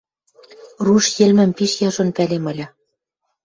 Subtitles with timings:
[0.85, 2.65] Руш йӹлмӹм пиш яжон пӓлем ыльы.